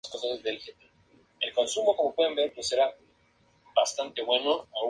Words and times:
Al 0.03 0.19
final, 0.19 0.31
un 0.51 0.59
cierre 0.61 0.85
en 1.41 1.49
el 1.49 1.55
rostro 1.55 1.83
de 1.83 1.87
Gokū 1.89 2.35
le 2.35 2.51
muestra 2.55 2.91
sonriente. 3.91 4.67